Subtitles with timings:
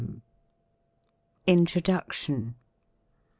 [1.45, 2.55] INTRODUCTION.